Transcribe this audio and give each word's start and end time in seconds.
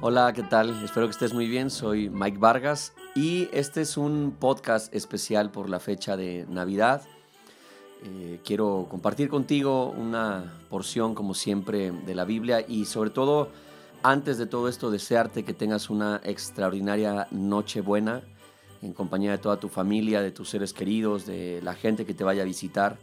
Hola, 0.00 0.32
¿qué 0.32 0.44
tal? 0.44 0.84
Espero 0.84 1.06
que 1.06 1.10
estés 1.10 1.34
muy 1.34 1.48
bien. 1.48 1.70
Soy 1.70 2.08
Mike 2.08 2.38
Vargas 2.38 2.92
y 3.16 3.48
este 3.52 3.80
es 3.80 3.96
un 3.96 4.36
podcast 4.38 4.94
especial 4.94 5.50
por 5.50 5.68
la 5.68 5.80
fecha 5.80 6.16
de 6.16 6.46
Navidad. 6.48 7.02
Eh, 8.04 8.38
quiero 8.44 8.86
compartir 8.88 9.28
contigo 9.28 9.90
una 9.90 10.54
porción, 10.70 11.16
como 11.16 11.34
siempre, 11.34 11.90
de 11.90 12.14
la 12.14 12.24
Biblia 12.24 12.64
y 12.66 12.84
sobre 12.84 13.10
todo, 13.10 13.48
antes 14.04 14.38
de 14.38 14.46
todo 14.46 14.68
esto, 14.68 14.92
desearte 14.92 15.44
que 15.44 15.52
tengas 15.52 15.90
una 15.90 16.20
extraordinaria 16.22 17.26
noche 17.32 17.80
buena 17.80 18.22
en 18.82 18.92
compañía 18.92 19.32
de 19.32 19.38
toda 19.38 19.56
tu 19.56 19.68
familia, 19.68 20.22
de 20.22 20.30
tus 20.30 20.48
seres 20.48 20.72
queridos, 20.72 21.26
de 21.26 21.60
la 21.64 21.74
gente 21.74 22.06
que 22.06 22.14
te 22.14 22.22
vaya 22.22 22.42
a 22.42 22.46
visitar 22.46 22.98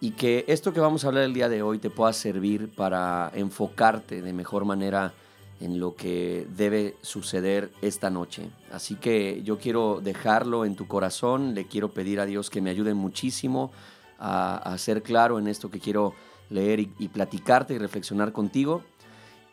y 0.00 0.12
que 0.12 0.44
esto 0.46 0.72
que 0.72 0.78
vamos 0.78 1.04
a 1.04 1.08
hablar 1.08 1.24
el 1.24 1.34
día 1.34 1.48
de 1.48 1.62
hoy 1.62 1.78
te 1.78 1.90
pueda 1.90 2.12
servir 2.12 2.70
para 2.70 3.32
enfocarte 3.34 4.22
de 4.22 4.32
mejor 4.32 4.64
manera 4.64 5.12
en 5.60 5.80
lo 5.80 5.94
que 5.94 6.46
debe 6.56 6.96
suceder 7.02 7.70
esta 7.80 8.10
noche. 8.10 8.50
Así 8.72 8.96
que 8.96 9.42
yo 9.44 9.58
quiero 9.58 10.00
dejarlo 10.02 10.64
en 10.64 10.76
tu 10.76 10.86
corazón, 10.86 11.54
le 11.54 11.66
quiero 11.66 11.90
pedir 11.90 12.20
a 12.20 12.26
Dios 12.26 12.50
que 12.50 12.60
me 12.60 12.70
ayude 12.70 12.94
muchísimo 12.94 13.70
a, 14.18 14.74
ser 14.78 15.02
claro 15.02 15.38
en 15.38 15.48
esto 15.48 15.70
que 15.70 15.80
quiero 15.80 16.14
leer 16.50 16.80
y, 16.80 16.92
y, 16.98 17.08
platicarte 17.08 17.74
y 17.74 17.78
reflexionar 17.78 18.32
contigo 18.32 18.82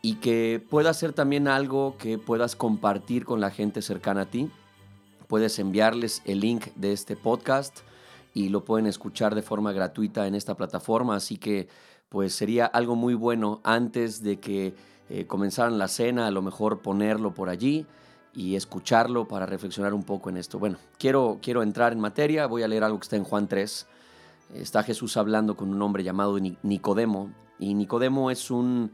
y 0.01 0.15
que 0.15 0.65
pueda 0.69 0.93
ser 0.93 1.13
también 1.13 1.47
algo 1.47 1.95
que 1.97 2.17
puedas 2.17 2.55
compartir 2.55 3.25
con 3.25 3.39
la 3.39 3.51
gente 3.51 3.81
cercana 3.81 4.21
a 4.21 4.25
ti. 4.25 4.49
Puedes 5.27 5.59
enviarles 5.59 6.21
el 6.25 6.39
link 6.39 6.67
de 6.75 6.93
este 6.93 7.15
podcast 7.15 7.79
y 8.33 8.49
lo 8.49 8.63
pueden 8.63 8.87
escuchar 8.87 9.35
de 9.35 9.41
forma 9.41 9.73
gratuita 9.73 10.27
en 10.27 10.35
esta 10.35 10.55
plataforma, 10.55 11.15
así 11.15 11.37
que 11.37 11.67
pues 12.11 12.35
sería 12.35 12.65
algo 12.65 12.97
muy 12.97 13.13
bueno 13.13 13.61
antes 13.63 14.21
de 14.21 14.37
que 14.37 14.75
eh, 15.09 15.25
comenzaran 15.27 15.77
la 15.77 15.87
cena, 15.87 16.27
a 16.27 16.31
lo 16.31 16.41
mejor 16.41 16.81
ponerlo 16.81 17.33
por 17.33 17.47
allí 17.47 17.85
y 18.35 18.57
escucharlo 18.57 19.29
para 19.29 19.45
reflexionar 19.45 19.93
un 19.93 20.03
poco 20.03 20.29
en 20.29 20.35
esto. 20.35 20.59
Bueno, 20.59 20.77
quiero, 20.99 21.39
quiero 21.41 21.63
entrar 21.63 21.93
en 21.93 22.01
materia, 22.01 22.47
voy 22.47 22.63
a 22.63 22.67
leer 22.67 22.83
algo 22.83 22.99
que 22.99 23.05
está 23.05 23.15
en 23.15 23.23
Juan 23.23 23.47
3. 23.47 23.87
Está 24.55 24.83
Jesús 24.83 25.15
hablando 25.15 25.55
con 25.55 25.69
un 25.69 25.81
hombre 25.81 26.03
llamado 26.03 26.37
Nicodemo 26.63 27.31
y 27.59 27.75
Nicodemo 27.75 28.29
es 28.29 28.51
un, 28.51 28.91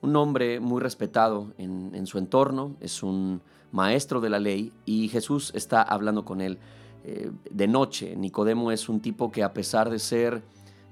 un 0.00 0.14
hombre 0.14 0.60
muy 0.60 0.80
respetado 0.80 1.52
en, 1.58 1.90
en, 1.92 2.06
su 2.06 2.18
entorno, 2.18 2.76
es 2.78 3.02
un 3.02 3.42
maestro 3.72 4.20
de 4.20 4.30
la 4.30 4.38
ley 4.38 4.72
y 4.84 5.08
Jesús 5.08 5.50
está 5.56 5.82
hablando 5.82 6.24
con 6.24 6.40
él 6.40 6.60
eh, 7.02 7.32
de 7.50 7.66
noche. 7.66 8.14
Nicodemo 8.14 8.70
es 8.70 8.88
un 8.88 9.00
tipo 9.00 9.32
que 9.32 9.42
a 9.42 9.52
pesar 9.52 9.90
de 9.90 9.98
ser 9.98 10.44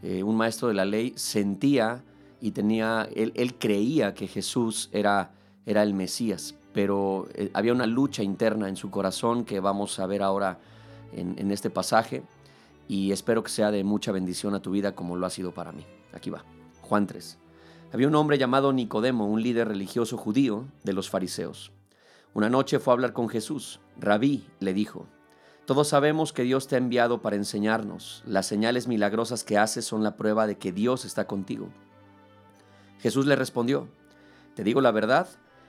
eh, 0.02 0.22
un 0.22 0.36
maestro 0.36 0.68
de 0.68 0.74
la 0.74 0.84
ley, 0.84 1.12
sentía 1.16 2.04
y 2.40 2.52
tenía, 2.52 3.08
él, 3.14 3.54
creía 3.58 4.14
que 4.14 4.26
Jesús 4.26 4.88
era, 4.92 5.32
era 5.66 5.82
el 5.82 5.94
Mesías, 5.94 6.54
pero 6.72 7.28
eh, 7.34 7.50
había 7.54 7.72
una 7.72 7.86
lucha 7.86 8.22
interna 8.22 8.68
en 8.68 8.76
su 8.76 8.90
corazón 8.90 9.44
que 9.44 9.60
vamos 9.60 9.98
a 9.98 10.06
ver 10.06 10.22
ahora 10.22 10.60
en, 11.12 11.38
en 11.38 11.50
este 11.50 11.70
pasaje 11.70 12.22
y 12.86 13.12
espero 13.12 13.42
que 13.42 13.50
sea 13.50 13.70
de 13.70 13.84
mucha 13.84 14.12
bendición 14.12 14.54
a 14.54 14.62
tu 14.62 14.70
vida 14.70 14.94
como 14.94 15.16
lo 15.16 15.26
ha 15.26 15.30
sido 15.30 15.52
para 15.52 15.72
mí. 15.72 15.84
Aquí 16.12 16.30
va, 16.30 16.44
Juan 16.82 17.06
3. 17.06 17.38
Había 17.92 18.08
un 18.08 18.14
hombre 18.14 18.38
llamado 18.38 18.72
Nicodemo, 18.72 19.26
un 19.26 19.42
líder 19.42 19.68
religioso 19.68 20.16
judío 20.16 20.66
de 20.84 20.92
los 20.92 21.08
fariseos. 21.08 21.72
Una 22.34 22.50
noche 22.50 22.78
fue 22.78 22.92
a 22.92 22.94
hablar 22.94 23.12
con 23.12 23.28
Jesús. 23.28 23.80
Rabí 23.98 24.46
le 24.60 24.74
dijo, 24.74 25.06
todos 25.68 25.88
sabemos 25.88 26.32
que 26.32 26.44
Dios 26.44 26.66
te 26.66 26.76
ha 26.76 26.78
enviado 26.78 27.20
para 27.20 27.36
enseñarnos. 27.36 28.22
Las 28.24 28.46
señales 28.46 28.88
milagrosas 28.88 29.44
que 29.44 29.58
haces 29.58 29.84
son 29.84 30.02
la 30.02 30.16
prueba 30.16 30.46
de 30.46 30.56
que 30.56 30.72
Dios 30.72 31.04
está 31.04 31.26
contigo. 31.26 31.68
Jesús 33.00 33.26
le 33.26 33.36
respondió, 33.36 33.86
Te 34.54 34.64
digo 34.64 34.80
la 34.80 34.92
verdad, 34.92 35.28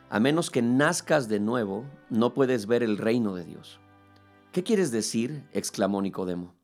a 0.10 0.22
menos 0.22 0.52
que 0.52 0.62
nazcas 0.62 1.28
de 1.28 1.42
nuevo, 1.42 1.84
no 2.10 2.34
puedes 2.34 2.66
ver 2.66 2.82
el 2.82 2.98
reino 2.98 3.36
de 3.36 3.44
Dios. 3.44 3.82
¿Qué 4.54 4.64
quieres 4.64 4.92
decir? 4.92 5.44
exclamó 5.52 6.02
Nicodemo. 6.02 6.56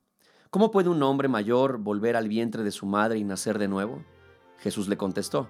¿Cómo 0.50 0.72
puede 0.72 0.88
un 0.88 1.04
hombre 1.04 1.28
mayor 1.28 1.80
volver 1.80 2.16
al 2.16 2.30
vientre 2.30 2.64
de 2.64 2.72
su 2.72 2.86
madre 2.86 3.20
y 3.20 3.26
nacer 3.26 3.60
de 3.60 3.68
nuevo? 3.68 4.02
Jesús 4.60 4.88
le 4.88 4.96
contestó, 4.96 5.50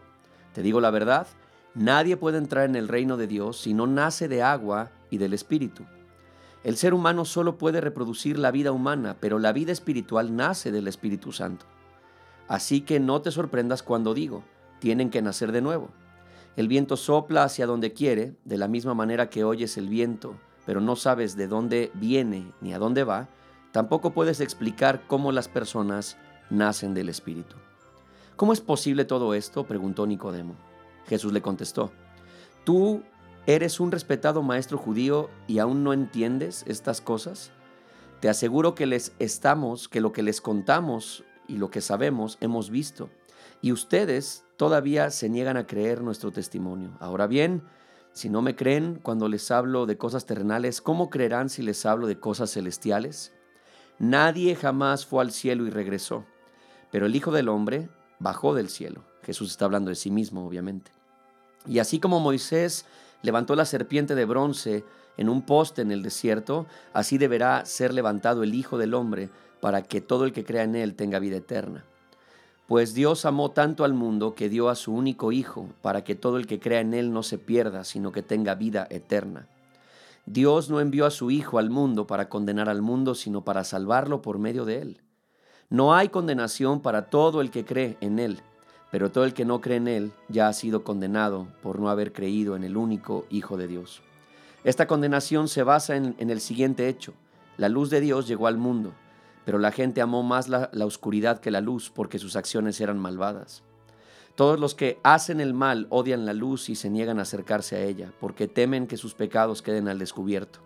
Te 0.56 0.64
digo 0.64 0.82
la 0.82 0.90
verdad, 0.90 1.28
nadie 1.76 2.18
puede 2.18 2.40
entrar 2.40 2.66
en 2.66 2.78
el 2.78 2.88
reino 2.88 3.16
de 3.16 3.28
Dios 3.28 3.60
si 3.60 3.76
no 3.76 3.86
nace 3.86 4.28
de 4.28 4.42
agua 4.42 4.90
y 5.12 5.20
del 5.20 5.36
Espíritu. 5.36 5.86
El 6.66 6.78
ser 6.78 6.96
humano 6.96 7.26
solo 7.26 7.60
puede 7.60 7.80
reproducir 7.80 8.40
la 8.40 8.50
vida 8.50 8.72
humana, 8.72 9.18
pero 9.20 9.38
la 9.38 9.54
vida 9.54 9.72
espiritual 9.72 10.36
nace 10.36 10.72
del 10.72 10.88
Espíritu 10.88 11.32
Santo. 11.32 11.68
Así 12.48 12.82
que 12.82 13.00
no 13.00 13.22
te 13.22 13.30
sorprendas 13.30 13.84
cuando 13.84 14.16
digo, 14.16 14.44
tienen 14.80 15.12
que 15.12 15.22
nacer 15.22 15.52
de 15.52 15.62
nuevo. 15.62 15.90
El 16.56 16.68
viento 16.68 16.98
sopla 16.98 17.44
hacia 17.44 17.68
donde 17.68 17.94
quiere, 17.94 18.34
de 18.46 18.58
la 18.58 18.68
misma 18.68 18.96
manera 18.96 19.30
que 19.30 19.44
oyes 19.44 19.78
el 19.78 19.90
viento, 19.90 20.38
pero 20.66 20.82
no 20.82 20.96
sabes 20.96 21.36
de 21.36 21.48
dónde 21.48 21.92
viene 21.94 22.52
ni 22.62 22.74
a 22.74 22.80
dónde 22.80 23.04
va, 23.04 23.30
tampoco 23.72 24.10
puedes 24.10 24.40
explicar 24.40 25.04
cómo 25.06 25.32
las 25.32 25.48
personas 25.48 26.18
nacen 26.50 26.96
del 26.96 27.10
Espíritu. 27.10 27.58
¿Cómo 28.36 28.54
es 28.54 28.62
posible 28.62 29.06
todo 29.06 29.36
esto? 29.36 29.66
preguntó 29.66 30.08
Nicodemo. 30.08 30.56
Jesús 31.06 31.32
le 31.32 31.44
contestó, 31.44 31.92
¿tú 32.64 33.04
eres 33.48 33.80
un 33.80 33.92
respetado 33.92 34.42
maestro 34.42 34.78
judío 34.78 35.30
y 35.48 35.60
aún 35.60 35.84
no 35.84 35.94
entiendes 35.94 36.64
estas 36.68 37.02
cosas? 37.02 37.52
Te 38.20 38.30
aseguro 38.30 38.76
que 38.76 38.86
les 38.86 39.14
estamos, 39.20 39.88
que 39.88 40.02
lo 40.02 40.12
que 40.12 40.24
les 40.24 40.42
contamos 40.42 41.24
y 41.48 41.58
lo 41.58 41.70
que 41.70 41.82
sabemos 41.82 42.38
hemos 42.42 42.70
visto, 42.70 43.10
y 43.62 43.72
ustedes 43.72 44.44
todavía 44.58 45.12
se 45.12 45.30
niegan 45.30 45.58
a 45.58 45.68
creer 45.68 46.02
nuestro 46.02 46.32
testimonio. 46.32 46.92
Ahora 47.00 47.28
bien, 47.28 47.64
si 48.14 48.30
no 48.30 48.42
me 48.42 48.56
creen 48.56 49.00
cuando 49.02 49.28
les 49.28 49.52
hablo 49.52 49.86
de 49.86 49.98
cosas 49.98 50.26
terrenales, 50.26 50.82
¿cómo 50.82 51.10
creerán 51.10 51.50
si 51.50 51.62
les 51.62 51.86
hablo 51.86 52.08
de 52.08 52.20
cosas 52.20 52.52
celestiales? 52.52 53.34
Nadie 54.00 54.56
jamás 54.56 55.06
fue 55.06 55.22
al 55.22 55.32
cielo 55.32 55.66
y 55.68 55.70
regresó, 55.70 56.26
pero 56.92 57.06
el 57.06 57.16
Hijo 57.16 57.32
del 57.32 57.50
Hombre 57.50 57.90
bajó 58.20 58.54
del 58.54 58.70
cielo. 58.70 59.04
Jesús 59.24 59.52
está 59.52 59.66
hablando 59.66 59.90
de 59.90 59.96
sí 59.96 60.12
mismo, 60.12 60.48
obviamente. 60.48 60.92
Y 61.68 61.80
así 61.80 62.00
como 62.00 62.20
Moisés 62.20 62.86
levantó 63.26 63.56
la 63.56 63.66
serpiente 63.66 64.16
de 64.16 64.26
bronce 64.26 64.86
en 65.18 65.30
un 65.30 65.42
poste 65.42 65.82
en 65.82 65.92
el 65.92 66.04
desierto, 66.04 66.66
así 66.94 67.18
deberá 67.18 67.66
ser 67.66 67.94
levantado 67.94 68.44
el 68.44 68.54
Hijo 68.54 68.78
del 68.78 68.94
Hombre 68.94 69.30
para 69.60 69.82
que 69.82 70.02
todo 70.02 70.26
el 70.26 70.32
que 70.32 70.46
crea 70.46 70.64
en 70.64 70.76
él 70.76 70.96
tenga 70.96 71.20
vida 71.20 71.38
eterna. 71.38 71.86
Pues 72.68 72.96
Dios 72.96 73.26
amó 73.26 73.52
tanto 73.52 73.84
al 73.84 73.94
mundo 73.94 74.34
que 74.34 74.50
dio 74.50 74.70
a 74.70 74.76
su 74.76 74.92
único 74.92 75.32
Hijo, 75.32 75.70
para 75.84 76.04
que 76.04 76.16
todo 76.16 76.38
el 76.38 76.48
que 76.48 76.60
crea 76.60 76.80
en 76.80 76.96
Él 76.96 77.14
no 77.14 77.22
se 77.22 77.38
pierda, 77.38 77.84
sino 77.84 78.12
que 78.12 78.24
tenga 78.24 78.56
vida 78.56 78.88
eterna. 78.90 79.48
Dios 80.26 80.72
no 80.72 80.80
envió 80.80 81.06
a 81.06 81.12
su 81.12 81.30
Hijo 81.30 81.60
al 81.60 81.70
mundo 81.70 82.08
para 82.08 82.28
condenar 82.28 82.68
al 82.68 82.82
mundo, 82.82 83.14
sino 83.14 83.44
para 83.44 83.64
salvarlo 83.64 84.24
por 84.24 84.40
medio 84.40 84.66
de 84.66 84.82
Él. 84.82 85.02
No 85.70 85.94
hay 85.94 86.10
condenación 86.10 86.82
para 86.82 87.08
todo 87.12 87.42
el 87.42 87.52
que 87.52 87.66
cree 87.66 87.98
en 88.02 88.18
Él, 88.18 88.42
pero 88.92 89.12
todo 89.12 89.26
el 89.26 89.34
que 89.34 89.46
no 89.46 89.62
cree 89.62 89.78
en 89.78 89.88
Él 89.88 90.12
ya 90.30 90.48
ha 90.48 90.54
sido 90.54 90.84
condenado 90.84 91.48
por 91.62 91.80
no 91.80 91.90
haber 91.90 92.14
creído 92.14 92.56
en 92.56 92.64
el 92.64 92.78
único 92.78 93.26
Hijo 93.30 93.58
de 93.58 93.68
Dios. 93.68 94.02
Esta 94.64 94.88
condenación 94.88 95.48
se 95.48 95.64
basa 95.64 95.96
en, 95.96 96.16
el 96.18 96.42
siguiente 96.42 96.88
hecho. 96.88 97.14
La 97.58 97.70
luz 97.70 97.90
de 97.90 98.02
Dios 98.02 98.28
llegó 98.28 98.48
al 98.48 98.58
mundo 98.58 98.94
pero 99.46 99.60
la 99.60 99.72
gente 99.72 100.02
amó 100.02 100.24
más 100.24 100.50
la, 100.50 100.70
oscuridad 100.84 101.40
que 101.40 101.52
la 101.52 101.62
luz 101.62 101.92
porque 101.92 102.20
sus 102.20 102.36
acciones 102.36 102.82
eran 102.82 102.98
malvadas. 103.00 103.64
Todos 104.34 104.60
los 104.60 104.76
que 104.76 105.00
hacen 105.04 105.40
el 105.40 105.54
mal 105.54 105.88
odian 105.92 106.26
la 106.26 106.34
luz 106.34 106.68
y 106.70 106.76
se 106.76 106.90
niegan 106.90 107.20
a 107.20 107.22
acercarse 107.22 107.78
a 107.78 107.84
ella, 107.84 108.12
porque 108.20 108.50
temen 108.50 108.88
que 108.88 108.98
sus 108.98 109.14
pecados 109.14 109.62
queden 109.62 109.88
al 109.88 110.00
descubierto. 110.00 110.60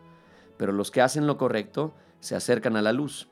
Pero 0.57 0.72
los 0.72 0.90
que 0.90 1.01
hacen 1.01 1.28
lo 1.28 1.38
correcto 1.38 1.94
se 2.19 2.36
acercan 2.36 2.78
a 2.78 2.81
la 2.81 2.94
luz, 2.94 3.28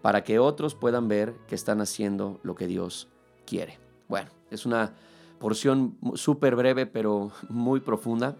para 0.00 0.24
que 0.24 0.38
otros 0.38 0.74
puedan 0.74 1.08
ver 1.08 1.34
que 1.48 1.54
están 1.54 1.82
haciendo 1.82 2.40
lo 2.42 2.54
que 2.54 2.66
Dios 2.66 3.08
quiere. 3.44 3.83
Bueno, 4.08 4.30
es 4.50 4.66
una 4.66 4.92
porción 5.38 5.96
súper 6.14 6.56
breve, 6.56 6.86
pero 6.86 7.30
muy 7.48 7.80
profunda. 7.80 8.36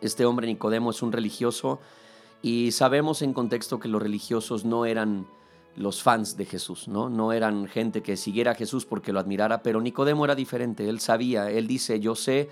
Este 0.00 0.24
hombre 0.24 0.46
Nicodemo 0.46 0.90
es 0.90 1.02
un 1.02 1.12
religioso 1.12 1.80
y 2.42 2.72
sabemos 2.72 3.22
en 3.22 3.32
contexto 3.32 3.78
que 3.78 3.88
los 3.88 4.02
religiosos 4.02 4.64
no 4.64 4.84
eran 4.84 5.26
los 5.76 6.02
fans 6.02 6.36
de 6.36 6.46
Jesús, 6.46 6.88
¿no? 6.88 7.08
No 7.08 7.32
eran 7.32 7.66
gente 7.66 8.02
que 8.02 8.16
siguiera 8.16 8.52
a 8.52 8.54
Jesús 8.54 8.86
porque 8.86 9.12
lo 9.12 9.20
admirara, 9.20 9.62
pero 9.62 9.80
Nicodemo 9.80 10.24
era 10.24 10.34
diferente, 10.34 10.88
él 10.88 11.00
sabía, 11.00 11.50
él 11.50 11.66
dice, 11.66 12.00
yo 12.00 12.14
sé 12.14 12.48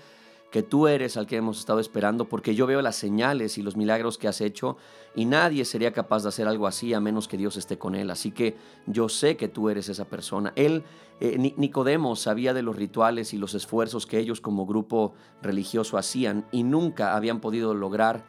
que 0.55 0.63
tú 0.63 0.87
eres 0.87 1.17
al 1.17 1.27
que 1.27 1.35
hemos 1.35 1.59
estado 1.59 1.81
esperando 1.81 2.29
porque 2.29 2.55
yo 2.55 2.65
veo 2.65 2.81
las 2.81 2.95
señales 2.95 3.57
y 3.57 3.61
los 3.61 3.75
milagros 3.75 4.17
que 4.17 4.29
has 4.29 4.39
hecho 4.39 4.77
y 5.13 5.25
nadie 5.25 5.65
sería 5.65 5.91
capaz 5.91 6.23
de 6.23 6.29
hacer 6.29 6.47
algo 6.47 6.65
así 6.65 6.93
a 6.93 7.01
menos 7.01 7.27
que 7.27 7.35
Dios 7.35 7.57
esté 7.57 7.77
con 7.77 7.93
él, 7.93 8.09
así 8.09 8.31
que 8.31 8.55
yo 8.85 9.09
sé 9.09 9.35
que 9.35 9.49
tú 9.49 9.67
eres 9.67 9.89
esa 9.89 10.05
persona. 10.05 10.53
Él, 10.55 10.85
eh, 11.19 11.53
Nicodemo 11.57 12.15
sabía 12.15 12.53
de 12.53 12.61
los 12.61 12.77
rituales 12.77 13.33
y 13.33 13.37
los 13.37 13.53
esfuerzos 13.53 14.05
que 14.05 14.17
ellos 14.17 14.39
como 14.39 14.65
grupo 14.65 15.13
religioso 15.41 15.97
hacían 15.97 16.45
y 16.53 16.63
nunca 16.63 17.17
habían 17.17 17.41
podido 17.41 17.73
lograr 17.73 18.23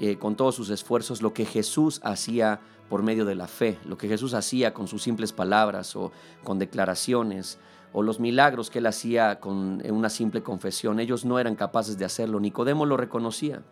eh, 0.00 0.16
con 0.16 0.34
todos 0.34 0.56
sus 0.56 0.70
esfuerzos 0.70 1.22
lo 1.22 1.32
que 1.32 1.44
Jesús 1.44 2.00
hacía 2.02 2.62
por 2.90 3.02
medio 3.02 3.24
de 3.24 3.36
la 3.36 3.46
fe, 3.46 3.78
lo 3.86 3.96
que 3.96 4.08
Jesús 4.08 4.34
hacía 4.34 4.74
con 4.74 4.88
sus 4.88 5.02
simples 5.02 5.32
palabras 5.32 5.96
o 5.96 6.10
con 6.44 6.58
declaraciones, 6.58 7.58
o 7.92 8.02
los 8.02 8.20
milagros 8.20 8.68
que 8.68 8.80
él 8.80 8.86
hacía 8.86 9.40
con 9.40 9.82
una 9.90 10.10
simple 10.10 10.42
confesión. 10.42 11.00
Ellos 11.00 11.24
no 11.24 11.38
eran 11.38 11.56
capaces 11.56 11.96
de 11.98 12.04
hacerlo. 12.04 12.38
Nicodemo 12.40 12.86
lo 12.86 12.96
reconocía. 12.96 13.62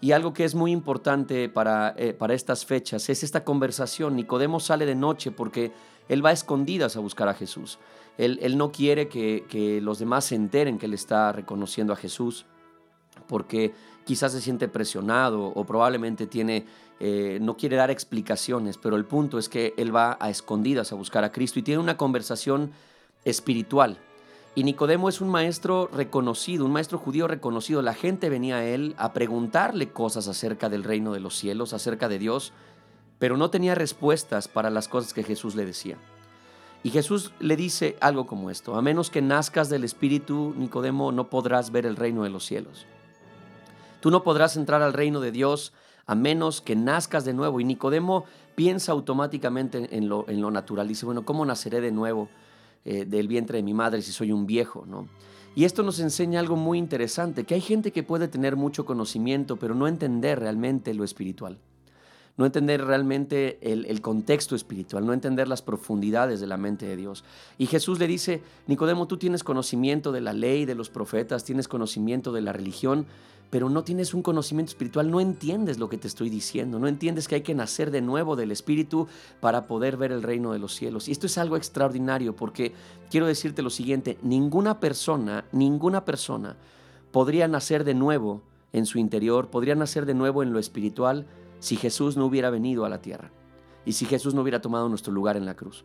Y 0.00 0.12
algo 0.12 0.32
que 0.32 0.44
es 0.44 0.54
muy 0.54 0.70
importante 0.70 1.48
para, 1.48 1.94
eh, 1.96 2.12
para 2.12 2.34
estas 2.34 2.64
fechas 2.64 3.08
es 3.08 3.24
esta 3.24 3.42
conversación. 3.42 4.14
Nicodemo 4.14 4.60
sale 4.60 4.86
de 4.86 4.94
noche 4.94 5.32
porque 5.32 5.72
él 6.08 6.24
va 6.24 6.30
a 6.30 6.32
escondidas 6.32 6.96
a 6.96 7.00
buscar 7.00 7.28
a 7.28 7.34
Jesús. 7.34 7.78
Él, 8.16 8.38
él 8.42 8.56
no 8.56 8.70
quiere 8.70 9.08
que, 9.08 9.44
que, 9.48 9.80
los 9.80 9.98
demás 9.98 10.26
se 10.26 10.34
enteren 10.36 10.78
que 10.78 10.86
él 10.86 10.94
está 10.94 11.32
reconociendo 11.32 11.92
a 11.92 11.96
Jesús 11.96 12.46
porque 13.28 13.72
quizás 14.04 14.32
se 14.32 14.40
siente 14.40 14.68
presionado 14.68 15.46
o 15.46 15.64
probablemente 15.64 16.26
tiene, 16.26 16.66
eh, 16.98 17.38
no 17.40 17.56
quiere 17.56 17.76
dar 17.76 17.90
explicaciones, 17.90 18.78
pero 18.78 18.96
el 18.96 19.04
punto 19.04 19.38
es 19.38 19.48
que 19.48 19.74
él 19.76 19.94
va 19.94 20.16
a 20.18 20.30
escondidas 20.30 20.90
a 20.92 20.96
buscar 20.96 21.24
a 21.24 21.30
Cristo 21.30 21.58
y 21.58 21.62
tiene 21.62 21.80
una 21.80 21.96
conversación 21.96 22.72
espiritual. 23.24 23.98
Y 24.54 24.64
Nicodemo 24.64 25.08
es 25.08 25.20
un 25.20 25.28
maestro 25.28 25.88
reconocido, 25.92 26.64
un 26.64 26.72
maestro 26.72 26.98
judío 26.98 27.28
reconocido. 27.28 27.80
La 27.82 27.94
gente 27.94 28.28
venía 28.28 28.56
a 28.56 28.64
él 28.64 28.94
a 28.98 29.12
preguntarle 29.12 29.90
cosas 29.90 30.26
acerca 30.26 30.68
del 30.68 30.82
reino 30.82 31.12
de 31.12 31.20
los 31.20 31.36
cielos, 31.36 31.74
acerca 31.74 32.08
de 32.08 32.18
Dios, 32.18 32.52
pero 33.18 33.36
no 33.36 33.50
tenía 33.50 33.74
respuestas 33.74 34.48
para 34.48 34.70
las 34.70 34.88
cosas 34.88 35.12
que 35.14 35.22
Jesús 35.22 35.54
le 35.54 35.64
decía. 35.64 35.96
Y 36.82 36.90
Jesús 36.90 37.32
le 37.40 37.56
dice 37.56 37.96
algo 38.00 38.26
como 38.26 38.50
esto, 38.50 38.74
a 38.74 38.82
menos 38.82 39.10
que 39.10 39.20
nazcas 39.20 39.68
del 39.68 39.84
Espíritu, 39.84 40.54
Nicodemo, 40.56 41.12
no 41.12 41.28
podrás 41.28 41.70
ver 41.70 41.86
el 41.86 41.96
reino 41.96 42.22
de 42.22 42.30
los 42.30 42.44
cielos. 42.44 42.86
Tú 44.00 44.10
no 44.10 44.22
podrás 44.22 44.56
entrar 44.56 44.82
al 44.82 44.92
reino 44.92 45.20
de 45.20 45.32
Dios 45.32 45.72
a 46.06 46.14
menos 46.14 46.60
que 46.60 46.76
nazcas 46.76 47.24
de 47.24 47.34
nuevo. 47.34 47.60
Y 47.60 47.64
Nicodemo 47.64 48.24
piensa 48.54 48.92
automáticamente 48.92 49.96
en 49.96 50.08
lo, 50.08 50.28
en 50.28 50.40
lo 50.40 50.50
natural. 50.50 50.88
Dice, 50.88 51.06
bueno, 51.06 51.24
¿cómo 51.24 51.44
naceré 51.44 51.80
de 51.80 51.92
nuevo? 51.92 52.28
Eh, 52.84 53.04
del 53.04 53.28
vientre 53.28 53.58
de 53.58 53.62
mi 53.62 53.74
madre 53.74 54.00
si 54.00 54.12
soy 54.12 54.32
un 54.32 54.46
viejo, 54.46 54.86
¿no? 54.86 55.08
Y 55.54 55.64
esto 55.64 55.82
nos 55.82 55.98
enseña 55.98 56.40
algo 56.40 56.56
muy 56.56 56.78
interesante, 56.78 57.44
que 57.44 57.54
hay 57.54 57.60
gente 57.60 57.90
que 57.90 58.02
puede 58.02 58.28
tener 58.28 58.56
mucho 58.56 58.86
conocimiento, 58.86 59.56
pero 59.56 59.74
no 59.74 59.88
entender 59.88 60.38
realmente 60.38 60.94
lo 60.94 61.04
espiritual. 61.04 61.58
No 62.36 62.46
entender 62.46 62.84
realmente 62.84 63.58
el, 63.60 63.84
el, 63.86 64.00
contexto 64.00 64.54
espiritual, 64.54 65.04
no 65.04 65.12
entender 65.12 65.48
las 65.48 65.60
profundidades 65.60 66.40
de 66.40 66.46
la 66.46 66.56
mente 66.56 66.86
de 66.86 66.96
Dios. 66.96 67.24
Y 67.58 67.66
Jesús 67.66 67.98
le 67.98 68.06
dice, 68.06 68.42
Nicodemo, 68.68 69.08
tú 69.08 69.16
tienes 69.18 69.42
conocimiento 69.42 70.12
de 70.12 70.20
la 70.20 70.32
ley, 70.32 70.64
de 70.64 70.76
los 70.76 70.88
profetas, 70.88 71.42
tienes 71.42 71.66
conocimiento 71.66 72.32
de 72.32 72.40
la 72.40 72.52
religión, 72.52 73.06
pero 73.50 73.70
no 73.70 73.82
tienes 73.82 74.12
un 74.14 74.22
conocimiento 74.22 74.70
espiritual, 74.70 75.10
no 75.10 75.20
entiendes 75.20 75.78
lo 75.78 75.88
que 75.88 75.96
te 75.96 76.08
estoy 76.08 76.28
diciendo, 76.28 76.78
no 76.78 76.88
entiendes 76.88 77.28
que 77.28 77.36
hay 77.36 77.42
que 77.42 77.54
nacer 77.54 77.90
de 77.90 78.02
nuevo 78.02 78.36
del 78.36 78.50
Espíritu 78.50 79.08
para 79.40 79.66
poder 79.66 79.96
ver 79.96 80.12
el 80.12 80.22
reino 80.22 80.52
de 80.52 80.58
los 80.58 80.74
cielos. 80.74 81.08
Y 81.08 81.12
esto 81.12 81.26
es 81.26 81.38
algo 81.38 81.56
extraordinario 81.56 82.36
porque 82.36 82.74
quiero 83.10 83.26
decirte 83.26 83.62
lo 83.62 83.70
siguiente, 83.70 84.18
ninguna 84.22 84.80
persona, 84.80 85.44
ninguna 85.52 86.04
persona 86.04 86.56
podría 87.10 87.48
nacer 87.48 87.84
de 87.84 87.94
nuevo 87.94 88.42
en 88.72 88.84
su 88.84 88.98
interior, 88.98 89.48
podría 89.48 89.74
nacer 89.74 90.04
de 90.04 90.14
nuevo 90.14 90.42
en 90.42 90.52
lo 90.52 90.58
espiritual 90.58 91.26
si 91.58 91.76
Jesús 91.76 92.16
no 92.16 92.26
hubiera 92.26 92.50
venido 92.50 92.84
a 92.84 92.88
la 92.88 93.00
tierra 93.00 93.30
y 93.86 93.92
si 93.92 94.04
Jesús 94.04 94.34
no 94.34 94.42
hubiera 94.42 94.60
tomado 94.60 94.88
nuestro 94.88 95.12
lugar 95.12 95.36
en 95.36 95.46
la 95.46 95.54
cruz. 95.54 95.84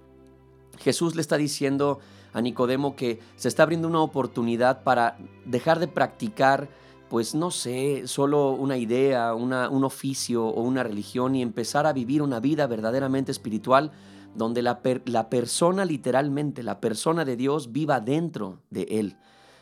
Jesús 0.80 1.16
le 1.16 1.22
está 1.22 1.38
diciendo 1.38 2.00
a 2.34 2.42
Nicodemo 2.42 2.96
que 2.96 3.20
se 3.36 3.48
está 3.48 3.64
abriendo 3.64 3.88
una 3.88 4.02
oportunidad 4.02 4.84
para 4.84 5.18
dejar 5.46 5.80
de 5.80 5.88
practicar 5.88 6.68
pues 7.14 7.36
no 7.36 7.52
sé, 7.52 8.08
solo 8.08 8.54
una 8.54 8.76
idea, 8.76 9.36
un 9.36 9.84
oficio 9.84 10.48
o 10.48 10.64
una 10.64 10.82
religión 10.82 11.36
y 11.36 11.44
empezar 11.44 11.86
a 11.86 11.94
vivir 11.94 12.24
una 12.24 12.40
vida 12.40 12.66
verdaderamente 12.66 13.32
espiritual 13.32 13.92
donde 14.34 14.64
la, 14.64 14.82
la 15.06 15.30
persona 15.30 15.86
literalmente, 15.86 16.64
la 16.64 16.80
persona 16.80 17.24
de 17.24 17.36
Dios 17.36 17.72
viva 17.72 18.00
dentro 18.00 18.64
de 18.72 18.88
Él, 18.90 19.18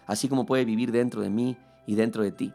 así 0.07 0.29
como 0.29 0.45
puede 0.45 0.63
vivir 0.63 0.93
dentro 0.93 1.19
de 1.19 1.29
mí 1.29 1.57
y 1.85 1.95
dentro 1.95 2.23
de 2.23 2.31
ti. 2.31 2.53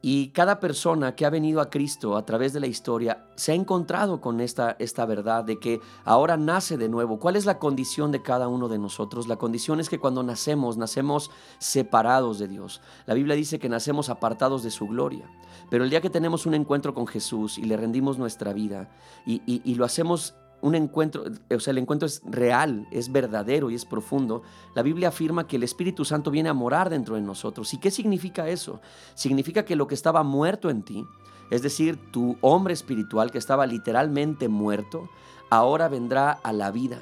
Y 0.00 0.28
cada 0.28 0.60
persona 0.60 1.16
que 1.16 1.26
ha 1.26 1.30
venido 1.30 1.60
a 1.60 1.70
Cristo 1.70 2.16
a 2.16 2.24
través 2.24 2.52
de 2.52 2.60
la 2.60 2.68
historia 2.68 3.26
se 3.34 3.50
ha 3.50 3.54
encontrado 3.56 4.20
con 4.20 4.40
esta, 4.40 4.76
esta 4.78 5.04
verdad 5.06 5.42
de 5.42 5.58
que 5.58 5.80
ahora 6.04 6.36
nace 6.36 6.76
de 6.76 6.88
nuevo. 6.88 7.18
¿Cuál 7.18 7.34
es 7.34 7.46
la 7.46 7.58
condición 7.58 8.12
de 8.12 8.22
cada 8.22 8.46
uno 8.46 8.68
de 8.68 8.78
nosotros? 8.78 9.26
La 9.26 9.36
condición 9.36 9.80
es 9.80 9.88
que 9.88 9.98
cuando 9.98 10.22
nacemos, 10.22 10.76
nacemos 10.76 11.32
separados 11.58 12.38
de 12.38 12.46
Dios. 12.46 12.80
La 13.06 13.14
Biblia 13.14 13.34
dice 13.34 13.58
que 13.58 13.68
nacemos 13.68 14.08
apartados 14.08 14.62
de 14.62 14.70
su 14.70 14.86
gloria. 14.86 15.28
Pero 15.68 15.82
el 15.82 15.90
día 15.90 16.00
que 16.00 16.10
tenemos 16.10 16.46
un 16.46 16.54
encuentro 16.54 16.94
con 16.94 17.08
Jesús 17.08 17.58
y 17.58 17.64
le 17.64 17.76
rendimos 17.76 18.18
nuestra 18.18 18.52
vida 18.52 18.88
y, 19.26 19.42
y 19.46 19.74
lo 19.74 19.84
hacemos 19.84 20.34
un 20.60 20.74
encuentro, 20.74 21.24
o 21.54 21.60
sea, 21.60 21.70
el 21.70 21.78
encuentro 21.78 22.06
es 22.06 22.20
real, 22.24 22.86
es 22.90 23.12
verdadero 23.12 23.70
y 23.70 23.74
es 23.74 23.84
profundo, 23.84 24.42
la 24.74 24.82
Biblia 24.82 25.08
afirma 25.08 25.46
que 25.46 25.56
el 25.56 25.62
Espíritu 25.62 26.04
Santo 26.04 26.30
viene 26.30 26.48
a 26.48 26.54
morar 26.54 26.90
dentro 26.90 27.14
de 27.14 27.20
nosotros. 27.20 27.72
¿Y 27.74 27.78
qué 27.78 27.90
significa 27.90 28.48
eso? 28.48 28.80
Significa 29.14 29.64
que 29.64 29.76
lo 29.76 29.86
que 29.86 29.94
estaba 29.94 30.22
muerto 30.22 30.70
en 30.70 30.82
ti, 30.82 31.04
es 31.50 31.62
decir, 31.62 31.98
tu 32.10 32.36
hombre 32.40 32.74
espiritual 32.74 33.30
que 33.30 33.38
estaba 33.38 33.66
literalmente 33.66 34.48
muerto, 34.48 35.08
ahora 35.50 35.88
vendrá 35.88 36.32
a 36.32 36.52
la 36.52 36.70
vida. 36.70 36.98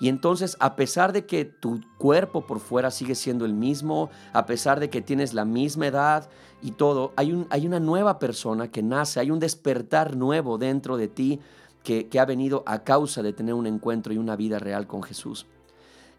Y 0.00 0.08
entonces, 0.08 0.56
a 0.58 0.74
pesar 0.74 1.12
de 1.12 1.24
que 1.24 1.44
tu 1.44 1.80
cuerpo 1.98 2.46
por 2.46 2.58
fuera 2.58 2.90
sigue 2.90 3.14
siendo 3.14 3.44
el 3.44 3.54
mismo, 3.54 4.10
a 4.32 4.44
pesar 4.44 4.80
de 4.80 4.90
que 4.90 5.00
tienes 5.00 5.34
la 5.34 5.44
misma 5.44 5.86
edad 5.86 6.28
y 6.60 6.72
todo, 6.72 7.12
hay, 7.16 7.32
un, 7.32 7.46
hay 7.50 7.66
una 7.66 7.80
nueva 7.80 8.18
persona 8.18 8.70
que 8.70 8.82
nace, 8.82 9.20
hay 9.20 9.30
un 9.30 9.38
despertar 9.38 10.16
nuevo 10.16 10.58
dentro 10.58 10.96
de 10.96 11.08
ti 11.08 11.40
que, 11.84 12.08
ha 12.18 12.24
venido 12.24 12.64
a 12.66 12.82
causa 12.82 13.22
de 13.22 13.34
tener 13.34 13.54
un 13.54 13.66
encuentro 13.66 14.12
y 14.12 14.18
una 14.18 14.36
vida 14.36 14.58
real 14.58 14.86
con 14.86 15.02
Jesús. 15.02 15.46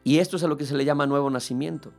Y 0.04 0.20
esto 0.20 0.38
es 0.38 0.44
a 0.44 0.48
lo 0.48 0.58
que 0.58 0.66
se 0.66 0.76
le 0.76 0.86
llama 0.86 1.08
nuevo 1.08 1.30
nacimiento. 1.30 1.92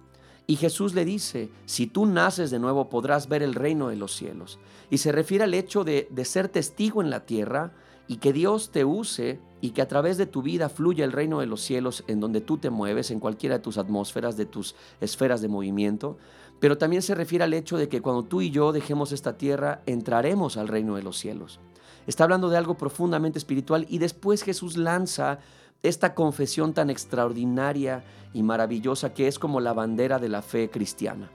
Y 0.46 0.54
Jesús 0.54 0.94
le 0.94 1.04
dice, 1.04 1.50
si 1.66 1.88
tú 1.88 2.06
naces 2.06 2.52
de 2.52 2.60
nuevo 2.60 2.88
podrás 2.88 3.28
ver 3.28 3.42
el 3.42 3.54
reino 3.54 3.88
de 3.88 3.96
los 3.96 4.14
cielos. 4.14 4.60
Y 4.88 4.98
se 4.98 5.10
refiere 5.10 5.42
al 5.42 5.54
hecho 5.54 5.82
de, 5.82 6.06
de, 6.10 6.24
ser 6.24 6.48
testigo 6.48 7.02
en 7.02 7.10
la 7.10 7.26
tierra 7.26 7.72
y 8.06 8.18
que 8.18 8.32
Dios 8.32 8.70
te 8.70 8.84
use 8.84 9.40
y 9.60 9.70
que 9.70 9.82
a 9.82 9.88
través 9.88 10.16
de 10.16 10.26
tu 10.26 10.42
vida 10.42 10.68
fluya 10.68 11.04
el 11.04 11.10
reino 11.10 11.40
de 11.40 11.46
los 11.46 11.60
cielos 11.60 12.04
en 12.06 12.20
donde 12.20 12.40
tú 12.40 12.58
te 12.58 12.70
mueves, 12.70 13.10
en 13.10 13.18
cualquiera 13.18 13.56
de 13.56 13.64
tus 13.64 13.78
atmósferas, 13.78 14.36
de 14.36 14.46
tus 14.46 14.76
esferas 15.00 15.40
de 15.40 15.48
movimiento. 15.48 16.16
Pero 16.60 16.78
también 16.78 17.02
se 17.02 17.16
refiere 17.16 17.42
al 17.42 17.54
hecho 17.54 17.76
de 17.76 17.88
que 17.88 18.00
cuando 18.00 18.22
tú 18.22 18.40
y 18.40 18.50
yo 18.50 18.70
dejemos 18.70 19.10
esta 19.10 19.36
tierra, 19.36 19.82
entraremos 19.86 20.56
al 20.56 20.68
reino 20.68 20.94
de 20.94 21.02
los 21.02 21.18
cielos. 21.18 21.58
Está 22.06 22.24
hablando 22.24 22.48
de 22.48 22.56
algo 22.56 22.76
profundamente 22.76 23.38
espiritual 23.38 23.86
y 23.88 23.98
después 23.98 24.42
Jesús 24.42 24.76
lanza 24.76 25.38
esta 25.82 26.14
confesión 26.14 26.72
tan 26.72 26.90
extraordinaria 26.90 28.04
y 28.32 28.42
maravillosa 28.42 29.14
que 29.14 29.28
es 29.28 29.38
como 29.38 29.60
la 29.60 29.72
bandera 29.72 30.18
de 30.18 30.28
la 30.28 30.42
fe 30.42 30.70
cristiana, 30.70 31.30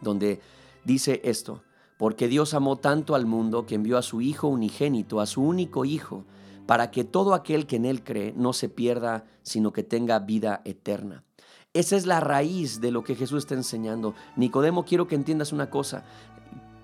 donde 0.00 0.40
dice 0.84 1.20
esto, 1.24 1.62
porque 1.96 2.28
Dios 2.28 2.54
amó 2.54 2.76
tanto 2.76 3.14
al 3.14 3.26
mundo 3.26 3.66
que 3.66 3.74
envió 3.74 3.98
a 3.98 4.02
su 4.02 4.20
Hijo 4.20 4.48
unigénito, 4.48 5.20
a 5.20 5.26
su 5.26 5.42
único 5.42 5.84
Hijo, 5.84 6.24
para 6.66 6.90
que 6.90 7.04
todo 7.04 7.34
aquel 7.34 7.66
que 7.66 7.76
en 7.76 7.84
Él 7.84 8.02
cree 8.02 8.32
no 8.36 8.52
se 8.52 8.68
pierda, 8.68 9.24
sino 9.42 9.72
que 9.72 9.82
tenga 9.82 10.18
vida 10.18 10.62
eterna. 10.64 11.24
Esa 11.74 11.96
es 11.96 12.06
la 12.06 12.20
raíz 12.20 12.80
de 12.80 12.92
lo 12.92 13.02
que 13.02 13.16
Jesús 13.16 13.38
está 13.38 13.54
enseñando. 13.54 14.14
Nicodemo, 14.36 14.84
quiero 14.84 15.08
que 15.08 15.16
entiendas 15.16 15.52
una 15.52 15.70
cosa. 15.70 16.04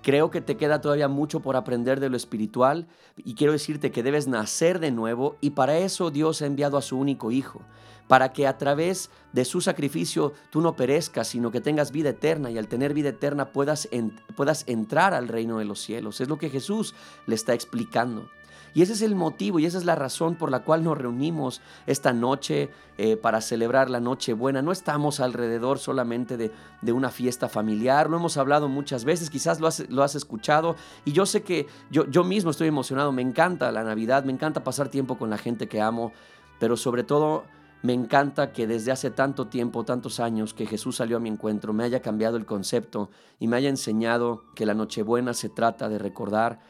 Creo 0.02 0.30
que 0.30 0.40
te 0.40 0.56
queda 0.56 0.80
todavía 0.80 1.08
mucho 1.08 1.40
por 1.40 1.56
aprender 1.56 2.00
de 2.00 2.08
lo 2.08 2.16
espiritual 2.16 2.86
y 3.16 3.34
quiero 3.34 3.52
decirte 3.52 3.90
que 3.90 4.02
debes 4.02 4.28
nacer 4.28 4.78
de 4.78 4.90
nuevo 4.90 5.36
y 5.40 5.50
para 5.50 5.78
eso 5.78 6.10
Dios 6.10 6.40
ha 6.40 6.46
enviado 6.46 6.78
a 6.78 6.82
su 6.82 6.98
único 6.98 7.30
Hijo, 7.30 7.60
para 8.08 8.32
que 8.32 8.46
a 8.46 8.56
través 8.56 9.10
de 9.32 9.44
su 9.44 9.60
sacrificio 9.60 10.32
tú 10.50 10.62
no 10.62 10.74
perezcas, 10.74 11.28
sino 11.28 11.50
que 11.50 11.60
tengas 11.60 11.92
vida 11.92 12.10
eterna 12.10 12.50
y 12.50 12.56
al 12.56 12.66
tener 12.66 12.94
vida 12.94 13.10
eterna 13.10 13.52
puedas, 13.52 13.88
puedas 14.36 14.64
entrar 14.66 15.12
al 15.12 15.28
reino 15.28 15.58
de 15.58 15.66
los 15.66 15.80
cielos. 15.80 16.20
Es 16.20 16.28
lo 16.28 16.38
que 16.38 16.48
Jesús 16.48 16.94
le 17.26 17.34
está 17.34 17.52
explicando. 17.52 18.28
Y 18.74 18.82
ese 18.82 18.92
es 18.92 19.02
el 19.02 19.14
motivo 19.14 19.58
y 19.58 19.66
esa 19.66 19.78
es 19.78 19.84
la 19.84 19.94
razón 19.94 20.36
por 20.36 20.50
la 20.50 20.60
cual 20.60 20.84
nos 20.84 20.96
reunimos 20.96 21.60
esta 21.86 22.12
noche 22.12 22.70
eh, 22.98 23.16
para 23.16 23.40
celebrar 23.40 23.90
la 23.90 24.00
noche 24.00 24.32
buena. 24.32 24.62
No 24.62 24.72
estamos 24.72 25.20
alrededor 25.20 25.78
solamente 25.78 26.36
de, 26.36 26.50
una 26.92 27.10
fiesta 27.10 27.48
familiar, 27.48 28.10
lo 28.10 28.16
hemos 28.16 28.36
hablado 28.36 28.68
muchas 28.68 29.04
veces, 29.04 29.30
quizás 29.30 29.60
lo 29.60 29.66
has, 29.66 29.88
lo 29.88 30.02
has 30.02 30.14
escuchado 30.14 30.76
y 31.04 31.12
yo 31.12 31.24
sé 31.24 31.42
que 31.42 31.66
yo, 31.90 32.04
yo 32.10 32.24
mismo 32.24 32.50
estoy 32.50 32.68
emocionado, 32.68 33.12
me 33.12 33.22
encanta 33.22 33.70
la 33.70 33.84
Navidad, 33.84 34.24
me 34.24 34.32
encanta 34.32 34.64
pasar 34.64 34.88
tiempo 34.88 35.16
con 35.16 35.30
la 35.30 35.38
gente 35.38 35.68
que 35.68 35.80
amo, 35.80 36.12
pero 36.58 36.76
sobre 36.76 37.04
todo... 37.04 37.44
Me 37.82 37.94
encanta 37.94 38.52
que 38.52 38.66
desde 38.66 38.92
hace 38.92 39.10
tanto 39.10 39.46
tiempo, 39.46 39.84
tantos 39.84 40.20
años 40.20 40.52
que 40.52 40.66
Jesús 40.66 40.96
salió 40.96 41.16
a 41.16 41.20
mi 41.20 41.30
encuentro, 41.30 41.72
me 41.72 41.82
haya 41.84 42.00
cambiado 42.00 42.36
el 42.36 42.44
concepto 42.44 43.08
y 43.38 43.48
me 43.48 43.56
haya 43.56 43.70
enseñado 43.70 44.44
que 44.54 44.66
la 44.66 44.74
Nochebuena 44.74 45.32
se 45.32 45.48
trata 45.48 45.88
de 45.88 45.98
recordar 45.98 46.60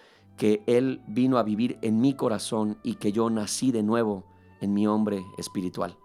que 0.41 0.63
Él 0.67 1.03
vino 1.07 1.37
a 1.37 1.43
vivir 1.43 1.79
en 1.83 2.01
mi 2.01 2.15
corazón 2.15 2.79
y 2.83 2.95
que 2.95 3.13
yo 3.13 3.29
nací 3.29 3.73
de 3.73 3.83
nuevo 3.83 4.25
en 4.63 4.73
mi 4.73 4.87
hombre 4.87 5.23
espiritual. 5.37 5.99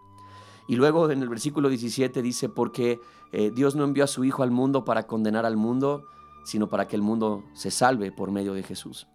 Y 0.67 0.75
luego 0.75 1.09
en 1.09 1.21
el 1.21 1.29
versículo 1.29 1.69
17 1.69 2.21
dice, 2.21 2.49
porque 2.49 2.99
eh, 3.31 3.49
Dios 3.55 3.77
no 3.77 3.85
envió 3.85 4.03
a 4.03 4.07
su 4.07 4.25
Hijo 4.25 4.43
al 4.43 4.51
mundo 4.51 4.83
para 4.83 5.07
condenar 5.07 5.45
al 5.45 5.55
mundo, 5.55 6.03
sino 6.43 6.67
para 6.67 6.85
que 6.85 6.97
el 6.97 7.01
mundo 7.01 7.45
se 7.53 7.71
salve 7.71 8.11
por 8.11 8.29
medio 8.29 8.53
de 8.53 8.63
Jesús. 8.63 9.07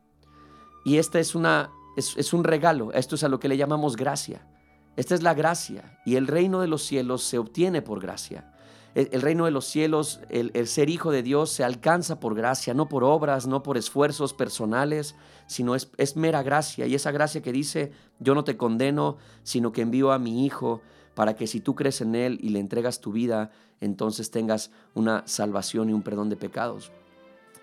Y 0.87 0.97
esta 0.97 1.21
es, 1.21 1.35
una, 1.35 1.71
es, 1.99 2.33
un 2.33 2.43
regalo, 2.43 2.91
esto 2.95 3.15
es 3.15 3.23
a 3.23 3.29
lo 3.29 3.39
que 3.39 3.49
le 3.49 3.59
llamamos 3.59 3.97
gracia. 3.97 4.49
Esta 4.97 5.15
es 5.15 5.23
la 5.23 5.35
gracia 5.35 6.00
y 6.07 6.17
el 6.17 6.29
reino 6.29 6.62
de 6.62 6.67
los 6.67 6.83
cielos 6.83 7.25
se 7.25 7.37
obtiene 7.37 7.83
por 7.83 8.00
gracia. 8.00 8.55
El, 8.94 9.23
reino 9.23 9.44
de 9.44 9.50
los 9.50 9.66
cielos, 9.66 10.20
el, 10.30 10.66
ser 10.66 10.90
hijo 10.90 11.12
de 11.12 11.23
Dios 11.23 11.50
se 11.50 11.62
alcanza 11.62 12.18
por 12.18 12.35
gracia, 12.35 12.75
no 12.75 12.88
por 12.88 13.04
obras, 13.04 13.47
no 13.47 13.62
por 13.62 13.76
esfuerzos 13.76 14.35
personales, 14.35 15.14
sino 15.47 15.75
es 15.75 16.16
mera 16.16 16.42
gracia. 16.42 16.87
Y 16.87 16.94
esa 16.94 17.12
gracia 17.12 17.40
que 17.40 17.52
dice, 17.52 17.92
yo 18.18 18.35
no 18.35 18.44
te 18.44 18.56
condeno, 18.56 19.16
sino 19.42 19.73
que 19.73 19.82
envío 19.82 20.12
a 20.12 20.18
mi 20.18 20.44
hijo 20.44 20.82
para 21.14 21.35
que 21.37 21.47
si 21.47 21.61
tú 21.61 21.75
crees 21.75 22.00
en 22.00 22.14
Él 22.14 22.38
y 22.42 22.50
le 22.50 22.61
entregas 22.61 23.00
tu 23.00 23.12
vida, 23.12 23.50
entonces 23.80 24.30
tengas 24.30 24.70
una 24.94 25.23
salvación 25.26 25.90
y 25.90 25.92
un 25.92 26.02
perdón 26.02 26.28
de 26.28 26.37
pecados. 26.37 26.92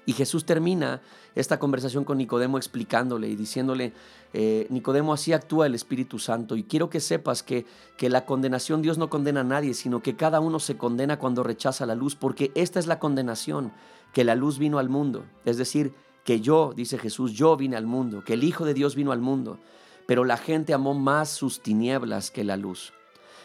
Y 0.08 0.14
Jesús 0.14 0.46
termina 0.46 1.02
esta 1.36 1.60
conversación 1.60 2.06
con 2.06 2.18
Nicodemo 2.18 2.58
explicándole 2.58 3.28
y 3.28 3.36
diciéndole, 3.36 3.92
eh, 4.34 4.66
Nicodemo, 4.70 5.12
así 5.12 5.34
actúa 5.34 5.66
el 5.66 5.76
Espíritu 5.76 6.18
Santo. 6.18 6.56
Y 6.56 6.64
quiero 6.64 6.90
que 6.90 7.02
sepas 7.02 7.44
que, 7.44 7.66
que 7.98 8.10
la 8.10 8.26
condenación, 8.26 8.82
Dios 8.82 8.98
no 8.98 9.10
condena 9.10 9.42
a 9.42 9.44
nadie, 9.44 9.74
sino 9.74 10.02
que 10.02 10.16
cada 10.16 10.40
uno 10.40 10.60
se 10.60 10.78
condena 10.78 11.20
cuando 11.20 11.44
rechaza 11.44 11.86
la 11.86 11.94
luz, 11.94 12.16
porque 12.16 12.54
esta 12.56 12.80
es 12.80 12.88
la 12.88 13.00
condenación, 13.00 13.74
que 14.14 14.24
la 14.24 14.36
luz 14.36 14.60
vino 14.60 14.80
al 14.80 14.88
mundo. 14.88 15.26
Es 15.44 15.58
decir, 15.58 15.94
que 16.24 16.40
yo, 16.40 16.72
dice 16.74 16.98
Jesús, 16.98 17.34
yo 17.34 17.58
vine 17.58 17.76
al 17.76 17.86
mundo, 17.86 18.24
que 18.24 18.36
el 18.36 18.46
Hijo 18.46 18.64
de 18.64 18.74
Dios 18.74 18.96
vino 18.96 19.12
al 19.12 19.20
mundo, 19.20 19.60
pero 20.06 20.24
la 20.24 20.38
gente 20.38 20.74
amó 20.74 20.94
más 20.94 21.28
sus 21.28 21.62
tinieblas 21.62 22.32
que 22.32 22.46
la 22.46 22.56
luz. 22.56 22.94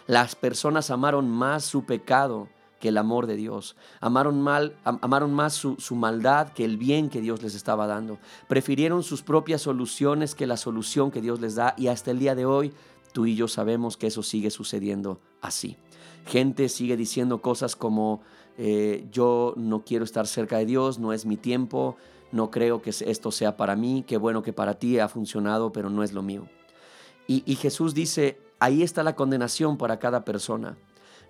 Las 0.07 0.37
personas 0.37 0.91
amaron 0.91 1.29
más 1.29 1.65
su 1.65 1.85
pecado 1.87 2.49
que 2.83 2.89
el 2.89 2.99
amor 2.99 3.29
de 3.29 3.37
Dios. 3.37 3.77
Amaron, 4.01 4.43
mal, 4.43 4.75
amaron 4.83 5.33
más 5.33 5.55
su, 5.55 5.77
su, 5.77 5.95
maldad 5.95 6.49
que 6.49 6.65
el 6.65 6.79
bien 6.79 7.11
que 7.11 7.21
Dios 7.21 7.41
les 7.41 7.55
estaba 7.55 7.87
dando. 7.87 8.19
Prefirieron 8.49 9.05
sus 9.05 9.23
propias 9.23 9.63
soluciones 9.63 10.35
que 10.35 10.49
la 10.49 10.57
solución 10.57 11.13
que 11.13 11.21
Dios 11.21 11.41
les 11.41 11.55
da 11.55 11.77
y 11.79 11.87
hasta 11.87 12.11
el 12.11 12.19
día 12.19 12.35
de 12.35 12.45
hoy 12.45 12.73
tú 13.13 13.25
y 13.25 13.37
yo 13.37 13.47
sabemos 13.47 13.97
que 13.97 14.09
eso 14.09 14.25
sigue 14.25 14.51
sucediendo 14.51 15.21
así. 15.41 15.77
Gente 16.27 16.69
sigue 16.69 16.97
diciendo 16.97 17.41
cosas 17.41 17.77
como 17.77 18.21
eh, 18.59 19.07
yo 19.13 19.55
no 19.57 19.85
quiero 19.85 20.05
estar 20.05 20.27
cerca 20.27 20.59
de 20.59 20.67
Dios, 20.67 20.99
no 20.99 21.13
es 21.13 21.25
mi 21.25 21.37
tiempo, 21.37 21.97
no 22.33 22.51
creo 22.51 22.83
que 22.83 22.91
esto 22.91 23.31
sea 23.31 23.57
para 23.57 23.77
mí, 23.77 24.05
qué 24.09 24.17
bueno 24.17 24.43
que 24.43 24.53
para 24.53 24.75
ti 24.75 24.99
ha 24.99 25.07
funcionado, 25.07 25.71
pero 25.71 25.89
no 25.89 26.03
es 26.03 26.13
lo 26.13 26.23
mío. 26.23 26.49
Y, 27.29 27.45
y 27.47 27.55
Jesús 27.55 27.95
dice, 27.95 28.41
ahí 28.59 28.83
está 28.83 29.05
la 29.05 29.15
condenación 29.15 29.79
para 29.79 30.01
cada 30.01 30.25
persona 30.25 30.77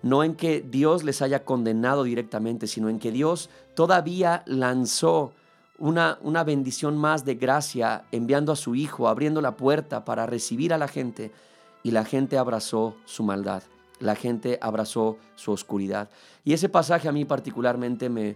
no 0.03 0.23
en 0.23 0.35
que 0.35 0.61
Dios 0.61 1.03
les 1.03 1.21
haya 1.21 1.43
condenado 1.43 2.03
directamente, 2.03 2.67
sino 2.67 2.89
en 2.89 2.99
que 2.99 3.11
Dios 3.11 3.49
todavía 3.73 4.43
lanzó 4.45 5.33
una, 5.79 6.19
una 6.21 6.43
bendición 6.43 6.97
más 6.97 7.25
de 7.25 7.35
gracia 7.35 8.03
enviando 8.11 8.51
a 8.51 8.57
su 8.57 8.75
Hijo, 8.75 9.07
abriendo 9.07 9.41
la 9.41 9.55
puerta 9.57 10.05
para 10.05 10.25
recibir 10.25 10.73
a 10.73 10.77
la 10.77 10.87
gente 10.87 11.31
y 11.83 11.91
la 11.91 12.05
gente 12.05 12.37
abrazó 12.37 12.95
su 13.05 13.23
maldad, 13.23 13.63
la 13.99 14.15
gente 14.15 14.59
abrazó 14.61 15.17
su 15.35 15.51
oscuridad. 15.51 16.09
Y 16.43 16.53
ese 16.53 16.69
pasaje 16.69 17.07
a 17.07 17.13
mí 17.13 17.23
particularmente 17.23 18.09
me, 18.09 18.35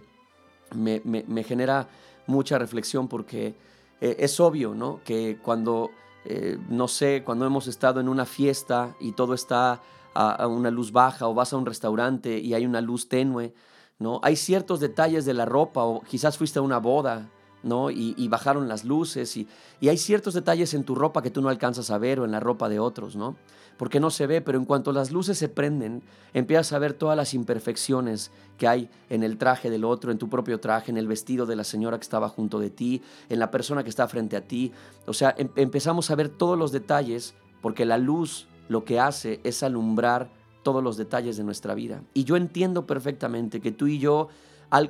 me, 0.74 1.44
genera 1.44 1.86
mucha 2.26 2.58
reflexión 2.58 3.08
porque 3.08 3.54
eh, 4.00 4.16
es 4.18 4.40
obvio, 4.40 4.74
¿no? 4.74 5.00
Que 5.04 5.38
cuando, 5.42 5.90
eh, 6.24 6.58
no 6.70 6.88
sé, 6.88 7.22
cuando 7.24 7.44
hemos 7.44 7.66
estado 7.66 8.00
en 8.00 8.08
una 8.08 8.24
fiesta 8.24 8.94
y 9.00 9.12
todo 9.12 9.34
está 9.34 9.82
a, 10.18 10.48
una 10.48 10.70
luz 10.70 10.90
baja 10.90 11.28
o 11.28 11.34
vas 11.34 11.52
a 11.52 11.56
un 11.56 11.66
restaurante 11.66 12.38
y 12.38 12.54
hay 12.54 12.66
una 12.66 12.80
luz 12.80 13.08
tenue, 13.08 13.54
¿no? 14.00 14.20
Hay 14.24 14.34
ciertos 14.34 14.80
detalles 14.80 15.24
de 15.24 15.34
la 15.34 15.44
ropa 15.44 15.84
o 15.84 16.00
quizás 16.00 16.36
fuiste 16.36 16.58
a 16.58 16.62
una 16.62 16.78
boda, 16.78 17.28
¿no? 17.62 17.90
Y, 17.90 18.26
bajaron 18.28 18.68
las 18.68 18.84
luces 18.84 19.36
y, 19.36 19.46
y, 19.80 19.88
hay 19.88 19.96
ciertos 19.96 20.34
detalles 20.34 20.74
en 20.74 20.82
tu 20.82 20.96
ropa 20.96 21.22
que 21.22 21.30
tú 21.30 21.40
no 21.40 21.48
alcanzas 21.48 21.90
a 21.90 21.98
ver 21.98 22.18
o 22.18 22.24
en 22.24 22.32
la 22.32 22.40
ropa 22.40 22.68
de 22.68 22.80
otros, 22.80 23.14
¿no? 23.14 23.36
Porque 23.76 24.00
no 24.00 24.10
se 24.10 24.26
ve, 24.26 24.40
pero 24.40 24.58
en 24.58 24.64
cuanto 24.64 24.90
las 24.92 25.12
luces 25.12 25.38
se 25.38 25.48
prenden, 25.48 26.02
empiezas 26.34 26.72
a 26.72 26.80
ver 26.80 26.94
todas 26.94 27.16
las 27.16 27.32
imperfecciones 27.32 28.32
que 28.56 28.66
hay 28.66 28.90
en 29.08 29.22
el 29.22 29.38
traje 29.38 29.70
del 29.70 29.84
otro, 29.84 30.10
en 30.10 30.18
tu 30.18 30.28
propio 30.28 30.58
traje, 30.58 30.90
en 30.90 30.96
el 30.96 31.06
vestido 31.06 31.46
de 31.46 31.54
la 31.54 31.62
señora 31.62 31.96
que 31.96 32.02
estaba 32.02 32.28
junto 32.28 32.58
de 32.58 32.70
ti, 32.70 33.02
en 33.28 33.38
la 33.38 33.52
persona 33.52 33.84
que 33.84 33.90
está 33.90 34.08
frente 34.08 34.36
a 34.36 34.40
ti. 34.40 34.72
O 35.06 35.12
sea, 35.12 35.32
em, 35.38 35.48
empezamos 35.54 36.10
a 36.10 36.16
ver 36.16 36.28
todos 36.28 36.58
los 36.58 36.72
detalles 36.72 37.34
porque 37.62 37.84
la 37.84 37.98
luz 37.98 38.48
lo 38.68 38.84
que 38.84 39.00
hace 39.00 39.40
es 39.44 39.62
alumbrar 39.62 40.30
todos 40.62 40.82
los 40.82 40.96
detalles 40.96 41.36
de 41.36 41.44
nuestra 41.44 41.74
vida. 41.74 42.02
Y 42.14 42.24
yo 42.24 42.36
entiendo 42.36 42.86
perfectamente 42.86 43.60
que 43.60 43.72
tú 43.72 43.86
y 43.86 43.98
yo, 43.98 44.28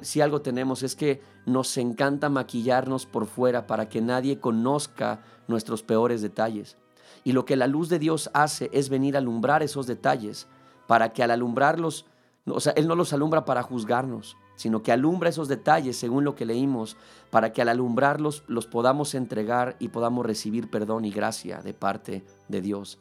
si 0.02 0.20
algo 0.20 0.42
tenemos, 0.42 0.82
es 0.82 0.97
que 0.97 1.23
nos 1.47 1.76
encanta 1.76 2.28
maquillarnos 2.28 3.06
por 3.06 3.26
fuera 3.26 3.66
para 3.66 3.88
que 3.88 4.00
nadie 4.00 4.40
conozca 4.40 5.23
nuestros 5.47 5.82
peores 5.82 6.20
detalles. 6.20 6.76
Y 7.25 7.32
lo 7.32 7.44
que 7.44 7.56
la 7.56 7.66
luz 7.66 7.88
de 7.88 7.99
Dios 7.99 8.30
hace 8.35 8.70
es 8.73 8.88
venir 8.88 9.14
a 9.14 9.18
alumbrar 9.18 9.62
esos 9.62 9.87
detalles 9.87 10.47
para 10.87 11.12
que 11.12 11.23
al 11.23 11.30
alumbrarlos, 11.30 12.06
o 12.47 12.61
sea, 12.61 12.73
Él 12.73 12.88
no 12.88 12.94
los 12.94 13.12
alumbra 13.12 13.44
para 13.44 13.62
juzgarnos, 13.62 14.37
sino 14.56 14.82
que 14.82 14.90
alumbra 14.90 15.28
esos 15.28 15.47
detalles 15.47 15.97
según 15.97 16.25
lo 16.25 16.35
que 16.35 16.44
leímos, 16.44 16.97
para 17.30 17.52
que 17.52 17.62
al 17.62 17.68
alumbrarlos 17.68 18.42
los 18.49 18.66
podamos 18.66 19.14
entregar 19.14 19.76
y 19.78 19.88
podamos 19.88 20.26
recibir 20.26 20.70
perdón 20.70 21.04
y 21.04 21.11
gracia 21.11 21.62
de 21.62 21.75
parte 21.75 22.25
de 22.49 22.61
Dios. 22.61 22.99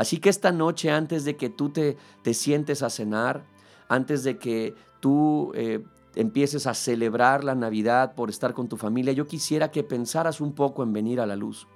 Así 0.00 0.16
que 0.16 0.30
esta 0.30 0.50
noche, 0.50 0.90
antes 0.90 1.26
de 1.26 1.36
que 1.36 1.50
tú 1.50 1.68
te, 1.68 1.98
te 2.22 2.32
sientes 2.32 2.82
a 2.82 2.88
cenar, 2.88 3.44
antes 3.86 4.24
de 4.24 4.38
que 4.38 4.74
tú 4.98 5.52
eh, 5.54 5.84
empieces 6.14 6.66
a 6.66 6.72
celebrar 6.72 7.44
la 7.44 7.54
Navidad 7.54 8.14
por 8.14 8.30
estar 8.30 8.54
con 8.54 8.66
tu 8.66 8.78
familia, 8.78 9.12
yo 9.12 9.26
quisiera 9.26 9.70
que 9.70 9.84
pensaras 9.84 10.40
un 10.40 10.54
poco 10.54 10.82
en 10.82 10.94
venir 10.94 11.20
a 11.20 11.26
la 11.26 11.36
luz, 11.36 11.68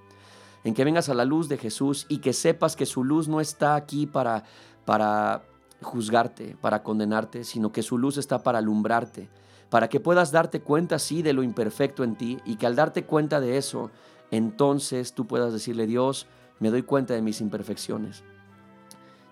en 0.65 0.73
que 0.73 0.85
vengas 0.85 1.11
a 1.11 1.15
la 1.15 1.27
luz 1.27 1.51
de 1.51 1.59
Jesús 1.59 2.07
y 2.09 2.21
que 2.21 2.33
sepas 2.33 2.77
que 2.77 2.87
su 2.87 3.05
luz 3.05 3.29
no 3.29 3.43
está 3.43 3.75
aquí 3.75 4.07
para, 4.07 4.45
para 4.87 5.45
juzgarte, 5.83 6.57
para 6.63 6.83
condenarte, 6.83 7.45
sino 7.45 7.73
que 7.73 7.83
su 7.83 7.99
luz 7.99 8.17
está 8.17 8.43
para 8.43 8.57
alumbrarte, 8.57 9.29
para 9.69 9.91
que 9.91 10.01
puedas 10.01 10.33
darte 10.33 10.63
cuenta, 10.63 10.99
sí, 10.99 11.21
de 11.21 11.35
lo 11.35 11.43
imperfecto 11.43 12.03
en 12.03 12.17
ti 12.17 12.39
y 12.47 12.57
que 12.57 12.67
al 12.67 12.75
darte 12.75 13.05
cuenta 13.05 13.39
de 13.39 13.59
eso, 13.59 13.91
entonces 14.31 15.13
tú 15.13 15.27
puedas 15.27 15.53
decirle, 15.53 15.87
Dios, 15.87 16.27
me 16.61 16.71
doy 16.71 16.83
cuenta 16.83 17.15
de 17.15 17.23
mis 17.23 17.41
imperfecciones. 17.41 18.25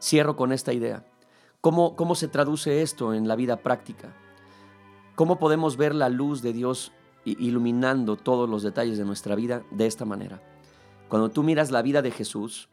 Cierro 0.01 0.37
con 0.37 0.53
esta 0.53 0.73
idea. 0.73 1.05
¿Cómo, 1.61 1.95
¿Cómo 1.95 2.15
se 2.15 2.29
traduce 2.29 2.83
esto 2.83 3.15
en 3.15 3.29
la 3.29 3.37
vida 3.37 3.59
práctica? 3.59 4.15
¿Cómo 5.15 5.39
podemos 5.39 5.77
ver 5.77 5.95
la 5.95 6.09
luz 6.09 6.43
de 6.43 6.53
Dios 6.53 6.93
iluminando 7.25 8.17
todos 8.17 8.49
los 8.49 8.63
detalles 8.63 8.99
de 8.99 9.05
nuestra 9.05 9.35
vida 9.37 9.63
de 9.71 9.87
esta 9.87 10.05
manera? 10.05 10.43
Cuando 11.09 11.31
tú 11.31 11.43
miras 11.43 11.71
la 11.71 11.83
vida 11.83 12.03
de 12.03 12.11
Jesús, 12.11 12.69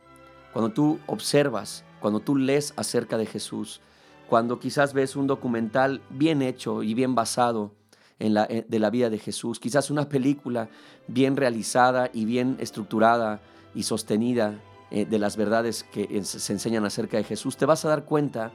cuando 0.54 0.72
tú 0.72 1.00
observas, 1.06 1.84
cuando 2.00 2.20
tú 2.20 2.36
lees 2.36 2.74
acerca 2.78 3.18
de 3.18 3.26
Jesús, 3.26 3.82
cuando 4.30 4.60
quizás 4.60 4.94
ves 4.94 5.16
un 5.16 5.28
documental 5.28 6.02
bien 6.10 6.42
hecho 6.42 6.82
y 6.82 6.94
bien 6.94 7.16
basado 7.16 7.74
en 8.18 8.34
la, 8.34 8.46
eh, 8.50 8.66
de 8.68 8.80
la 8.80 8.90
vida 8.90 9.10
de 9.10 9.20
Jesús, 9.20 9.60
quizás 9.60 9.92
una 9.92 10.08
película 10.08 10.70
bien 11.08 11.36
realizada 11.36 12.10
y 12.14 12.26
bien 12.26 12.58
estructurada 12.60 13.42
y 13.76 13.84
sostenida 13.84 14.60
eh, 14.92 15.06
de 15.06 15.20
las 15.20 15.38
verdades 15.38 15.84
que 15.84 16.24
se 16.24 16.54
enseñan 16.54 16.86
acerca 16.86 17.18
de 17.18 17.24
Jesús, 17.24 17.58
te 17.58 17.66
vas 17.66 17.86
a 17.86 17.90
dar 17.90 18.06
cuenta 18.06 18.52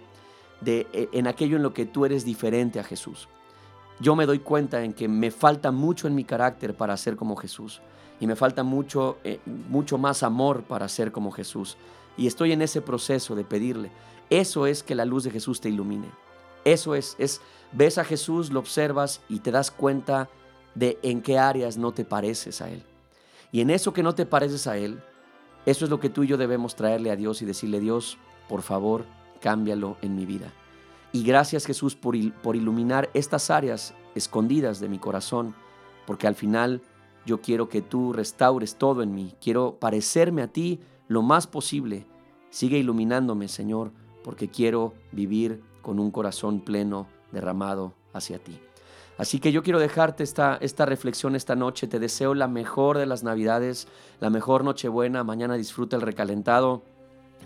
de 0.60 0.86
eh, 0.92 1.08
en 1.12 1.26
aquello 1.26 1.56
en 1.56 1.62
lo 1.62 1.72
que 1.72 1.86
tú 1.86 2.04
eres 2.04 2.24
diferente 2.24 2.80
a 2.80 2.84
Jesús. 2.84 3.28
Yo 4.00 4.16
me 4.16 4.26
doy 4.26 4.40
cuenta 4.40 4.82
en 4.82 4.92
que 4.92 5.06
me 5.06 5.30
falta 5.30 5.70
mucho 5.70 6.08
en 6.08 6.14
mi 6.14 6.24
carácter 6.24 6.74
para 6.74 6.96
ser 6.96 7.16
como 7.16 7.36
Jesús 7.36 7.80
y 8.20 8.26
me 8.26 8.36
falta 8.36 8.64
mucho, 8.64 9.18
eh, 9.24 9.38
mucho 9.46 9.98
más 9.98 10.22
amor 10.22 10.64
para 10.64 10.88
ser 10.88 11.12
como 11.12 11.30
Jesús. 11.30 11.76
Y 12.16 12.26
estoy 12.26 12.52
en 12.52 12.62
ese 12.62 12.80
proceso 12.80 13.34
de 13.34 13.44
pedirle. 13.44 13.90
Eso 14.30 14.66
es 14.66 14.82
que 14.82 14.94
la 14.94 15.04
luz 15.04 15.24
de 15.24 15.30
Jesús 15.30 15.60
te 15.60 15.68
ilumine. 15.68 16.08
Eso 16.64 16.94
es, 16.94 17.14
es, 17.18 17.40
ves 17.72 17.98
a 17.98 18.04
Jesús, 18.04 18.50
lo 18.50 18.60
observas 18.60 19.20
y 19.28 19.40
te 19.40 19.50
das 19.50 19.70
cuenta 19.70 20.28
de 20.74 20.98
en 21.02 21.22
qué 21.22 21.38
áreas 21.38 21.76
no 21.76 21.92
te 21.92 22.04
pareces 22.04 22.60
a 22.60 22.70
Él. 22.70 22.84
Y 23.54 23.60
en 23.60 23.70
eso 23.70 23.92
que 23.92 24.02
no 24.02 24.16
te 24.16 24.26
pareces 24.26 24.66
a 24.66 24.78
Él, 24.78 25.00
eso 25.64 25.84
es 25.84 25.90
lo 25.92 26.00
que 26.00 26.10
tú 26.10 26.24
y 26.24 26.26
yo 26.26 26.36
debemos 26.36 26.74
traerle 26.74 27.12
a 27.12 27.16
Dios 27.16 27.40
y 27.40 27.44
decirle, 27.44 27.78
Dios, 27.78 28.18
por 28.48 28.62
favor, 28.62 29.04
cámbialo 29.40 29.96
en 30.02 30.16
mi 30.16 30.26
vida. 30.26 30.52
Y 31.12 31.22
gracias 31.22 31.64
Jesús 31.64 31.94
por, 31.94 32.16
por 32.42 32.56
iluminar 32.56 33.10
estas 33.14 33.50
áreas 33.50 33.94
escondidas 34.16 34.80
de 34.80 34.88
mi 34.88 34.98
corazón, 34.98 35.54
porque 36.04 36.26
al 36.26 36.34
final 36.34 36.82
yo 37.26 37.42
quiero 37.42 37.68
que 37.68 37.80
tú 37.80 38.12
restaures 38.12 38.74
todo 38.74 39.04
en 39.04 39.14
mí. 39.14 39.36
Quiero 39.40 39.76
parecerme 39.78 40.42
a 40.42 40.48
ti 40.48 40.80
lo 41.06 41.22
más 41.22 41.46
posible. 41.46 42.08
Sigue 42.50 42.78
iluminándome, 42.78 43.46
Señor, 43.46 43.92
porque 44.24 44.48
quiero 44.48 44.94
vivir 45.12 45.62
con 45.80 46.00
un 46.00 46.10
corazón 46.10 46.58
pleno 46.58 47.06
derramado 47.30 47.94
hacia 48.14 48.40
ti. 48.40 48.58
Así 49.16 49.38
que 49.38 49.52
yo 49.52 49.62
quiero 49.62 49.78
dejarte 49.78 50.24
esta, 50.24 50.58
esta 50.60 50.86
reflexión 50.86 51.36
esta 51.36 51.54
noche. 51.54 51.86
Te 51.86 52.00
deseo 52.00 52.34
la 52.34 52.48
mejor 52.48 52.98
de 52.98 53.06
las 53.06 53.22
Navidades, 53.22 53.86
la 54.20 54.30
mejor 54.30 54.64
Nochebuena. 54.64 55.22
Mañana 55.22 55.54
disfruta 55.54 55.96
el 55.96 56.02
recalentado. 56.02 56.82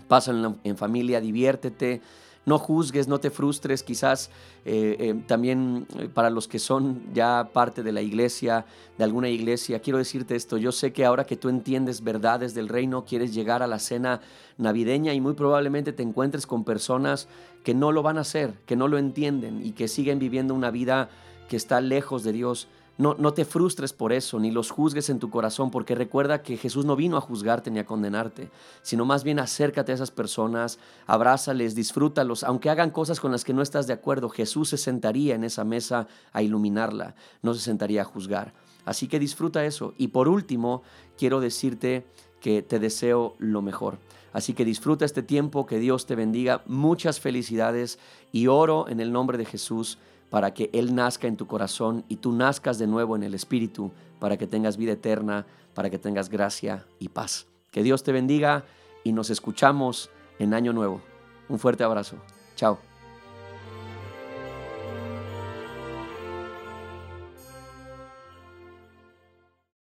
Pásalo 0.07 0.55
en 0.63 0.77
familia, 0.77 1.21
diviértete. 1.21 2.01
no 2.45 2.57
juzgues, 2.57 3.07
no 3.07 3.19
te 3.19 3.29
frustres, 3.29 3.83
quizás 3.83 4.31
eh, 4.65 4.95
eh, 4.99 5.23
también 5.27 5.85
eh, 5.99 6.09
para 6.11 6.31
los 6.31 6.47
que 6.47 6.57
son 6.57 7.03
ya 7.13 7.49
parte 7.53 7.83
de 7.83 7.91
la 7.91 8.01
iglesia, 8.01 8.65
de 8.97 9.03
alguna 9.03 9.29
iglesia, 9.29 9.79
quiero 9.81 9.99
decirte 9.99 10.35
esto, 10.35 10.57
yo 10.57 10.71
sé 10.71 10.91
que 10.91 11.05
ahora 11.05 11.25
que 11.25 11.35
tú 11.35 11.49
entiendes 11.49 12.03
verdades 12.03 12.55
del 12.55 12.67
reino, 12.67 13.05
quieres 13.05 13.35
llegar 13.35 13.61
a 13.61 13.67
la 13.67 13.77
cena 13.77 14.21
navideña 14.57 15.13
y 15.13 15.21
muy 15.21 15.33
probablemente 15.33 15.93
te 15.93 16.01
encuentres 16.01 16.47
con 16.47 16.63
personas 16.63 17.27
que 17.63 17.75
no 17.75 17.91
lo 17.91 18.01
van 18.01 18.17
a 18.17 18.21
hacer, 18.21 18.53
que 18.65 18.75
no 18.75 18.87
lo 18.87 18.97
entienden 18.97 19.63
y 19.63 19.73
que 19.73 19.87
siguen 19.87 20.17
viviendo 20.17 20.55
una 20.55 20.71
vida 20.71 21.09
que 21.49 21.57
está 21.57 21.81
lejos 21.81 22.23
de 22.23 22.31
Dios. 22.31 22.69
No, 22.97 23.15
no 23.17 23.33
te 23.33 23.45
frustres 23.45 23.93
por 23.93 24.11
eso, 24.11 24.39
ni 24.39 24.51
los 24.51 24.71
juzgues 24.71 25.09
en 25.09 25.19
tu 25.19 25.29
corazón, 25.29 25.71
porque 25.71 25.95
recuerda 25.95 26.43
que 26.43 26.57
Jesús 26.57 26.85
no 26.85 26.97
vino 26.97 27.15
a 27.15 27.21
juzgarte 27.21 27.71
ni 27.71 27.79
a 27.79 27.85
condenarte, 27.85 28.51
sino 28.81 29.05
más 29.05 29.23
bien 29.23 29.39
acércate 29.39 29.93
a 29.93 29.95
esas 29.95 30.11
personas, 30.11 30.79
abrázales, 31.07 31.75
disfrútalos, 31.75 32.43
aunque 32.43 32.69
hagan 32.69 32.91
cosas 32.91 33.21
con 33.21 33.31
las 33.31 33.45
que 33.45 33.53
no 33.53 33.61
estás 33.61 33.87
de 33.87 33.93
acuerdo, 33.93 34.29
Jesús 34.29 34.69
se 34.69 34.77
sentaría 34.77 35.35
en 35.35 35.45
esa 35.45 35.63
mesa 35.63 36.07
a 36.33 36.41
iluminarla, 36.41 37.15
no 37.41 37.53
se 37.53 37.61
sentaría 37.61 38.01
a 38.01 38.05
juzgar. 38.05 38.53
Así 38.83 39.07
que 39.07 39.19
disfruta 39.19 39.65
eso. 39.65 39.93
Y 39.97 40.09
por 40.09 40.27
último, 40.27 40.83
quiero 41.17 41.39
decirte 41.39 42.05
que 42.41 42.61
te 42.61 42.79
deseo 42.79 43.35
lo 43.39 43.61
mejor. 43.61 43.97
Así 44.33 44.53
que 44.53 44.65
disfruta 44.65 45.05
este 45.05 45.23
tiempo, 45.23 45.65
que 45.65 45.79
Dios 45.79 46.05
te 46.05 46.15
bendiga, 46.15 46.63
muchas 46.65 47.19
felicidades 47.19 47.97
y 48.31 48.47
oro 48.47 48.87
en 48.89 48.99
el 48.99 49.11
nombre 49.11 49.37
de 49.37 49.45
Jesús 49.45 49.97
para 50.29 50.53
que 50.53 50.69
Él 50.73 50.95
nazca 50.95 51.27
en 51.27 51.37
tu 51.37 51.47
corazón 51.47 52.03
y 52.07 52.17
tú 52.17 52.31
nazcas 52.31 52.77
de 52.77 52.87
nuevo 52.87 53.15
en 53.15 53.23
el 53.23 53.33
Espíritu, 53.33 53.91
para 54.19 54.37
que 54.37 54.47
tengas 54.47 54.77
vida 54.77 54.93
eterna, 54.93 55.45
para 55.73 55.89
que 55.89 55.97
tengas 55.97 56.29
gracia 56.29 56.85
y 56.99 57.09
paz. 57.09 57.47
Que 57.71 57.83
Dios 57.83 58.03
te 58.03 58.11
bendiga 58.11 58.65
y 59.03 59.11
nos 59.11 59.29
escuchamos 59.29 60.09
en 60.39 60.53
Año 60.53 60.73
Nuevo. 60.73 61.01
Un 61.47 61.59
fuerte 61.59 61.83
abrazo. 61.83 62.17
Chao. 62.55 62.88